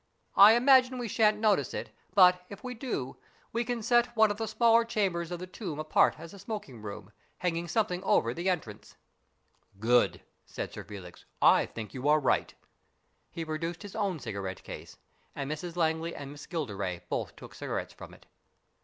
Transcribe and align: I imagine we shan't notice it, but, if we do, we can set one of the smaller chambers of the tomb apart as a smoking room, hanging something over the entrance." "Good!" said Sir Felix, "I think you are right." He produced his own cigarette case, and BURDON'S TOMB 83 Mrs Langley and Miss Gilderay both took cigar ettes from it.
I 0.35 0.53
imagine 0.53 0.97
we 0.97 1.07
shan't 1.07 1.37
notice 1.37 1.75
it, 1.75 1.91
but, 2.15 2.43
if 2.49 2.63
we 2.63 2.73
do, 2.73 3.17
we 3.53 3.63
can 3.63 3.83
set 3.83 4.15
one 4.15 4.31
of 4.31 4.37
the 4.37 4.47
smaller 4.47 4.83
chambers 4.83 5.29
of 5.29 5.37
the 5.37 5.45
tomb 5.45 5.77
apart 5.77 6.15
as 6.19 6.33
a 6.33 6.39
smoking 6.39 6.81
room, 6.81 7.11
hanging 7.37 7.67
something 7.67 8.03
over 8.03 8.33
the 8.33 8.49
entrance." 8.49 8.97
"Good!" 9.79 10.23
said 10.43 10.73
Sir 10.73 10.83
Felix, 10.83 11.25
"I 11.39 11.67
think 11.67 11.93
you 11.93 12.09
are 12.09 12.19
right." 12.19 12.51
He 13.29 13.45
produced 13.45 13.83
his 13.83 13.95
own 13.95 14.17
cigarette 14.17 14.63
case, 14.63 14.97
and 15.35 15.49
BURDON'S 15.49 15.61
TOMB 15.61 15.65
83 15.65 15.69
Mrs 15.71 15.75
Langley 15.77 16.15
and 16.15 16.31
Miss 16.31 16.47
Gilderay 16.47 17.01
both 17.07 17.35
took 17.35 17.53
cigar 17.53 17.77
ettes 17.79 17.93
from 17.93 18.15
it. 18.15 18.25